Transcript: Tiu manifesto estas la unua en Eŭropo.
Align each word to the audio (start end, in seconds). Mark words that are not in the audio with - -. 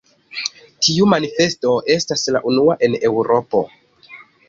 Tiu 0.85 1.09
manifesto 1.11 1.75
estas 1.99 2.25
la 2.37 2.43
unua 2.55 2.81
en 2.89 2.99
Eŭropo. 3.11 3.67